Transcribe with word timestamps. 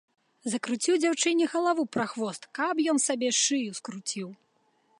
Закруціў 0.53 0.95
дзяўчыне 1.03 1.45
галаву 1.53 1.85
прахвост, 1.97 2.43
каб 2.61 2.75
ён 2.95 3.03
сабе 3.07 3.29
шыю 3.41 3.71
скруціў. 3.81 4.29